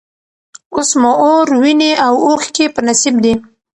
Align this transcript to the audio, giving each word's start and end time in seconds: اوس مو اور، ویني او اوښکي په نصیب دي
اوس 0.75 0.89
مو 1.01 1.11
اور، 1.23 1.47
ویني 1.61 1.91
او 2.05 2.13
اوښکي 2.25 2.65
په 2.75 2.79
نصیب 2.87 3.15
دي 3.23 3.33